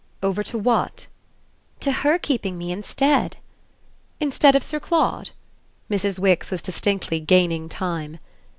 "Over 0.23 0.41
to 0.45 0.57
what?" 0.57 1.05
"To 1.81 1.91
HER 1.91 2.17
keeping 2.17 2.57
me 2.57 2.71
instead." 2.71 3.37
"Instead 4.19 4.55
of 4.55 4.63
Sir 4.63 4.79
Claude?" 4.79 5.29
Mrs. 5.91 6.17
Wix 6.17 6.49
was 6.49 6.63
distinctly 6.63 7.19
gaining 7.19 7.69
time. 7.69 8.17